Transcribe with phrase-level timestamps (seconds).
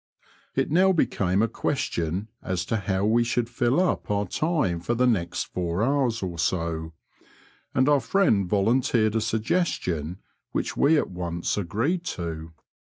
[0.55, 4.95] It now became a question as to how we should fill up our time for
[4.95, 6.93] the next four hours or so,
[7.75, 10.17] and our friend volunteered a suggestion
[10.53, 12.51] which we at once agreed to.